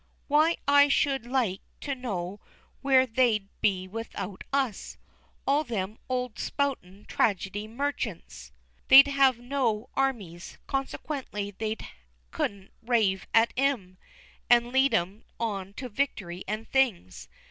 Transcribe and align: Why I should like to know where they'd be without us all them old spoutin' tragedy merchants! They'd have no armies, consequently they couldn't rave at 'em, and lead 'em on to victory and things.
Why 0.27 0.55
I 0.67 0.87
should 0.87 1.27
like 1.27 1.61
to 1.81 1.93
know 1.93 2.39
where 2.81 3.05
they'd 3.05 3.49
be 3.61 3.87
without 3.87 4.43
us 4.51 4.97
all 5.45 5.63
them 5.63 5.99
old 6.09 6.39
spoutin' 6.39 7.05
tragedy 7.05 7.67
merchants! 7.67 8.51
They'd 8.87 9.05
have 9.07 9.37
no 9.37 9.91
armies, 9.93 10.57
consequently 10.65 11.51
they 11.51 11.77
couldn't 12.31 12.71
rave 12.81 13.27
at 13.31 13.53
'em, 13.55 13.99
and 14.49 14.71
lead 14.71 14.95
'em 14.95 15.23
on 15.39 15.71
to 15.73 15.87
victory 15.87 16.43
and 16.47 16.67
things. 16.67 17.29